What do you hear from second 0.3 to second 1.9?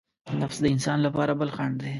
نفس د انسان لپاره بل خڼډ دی.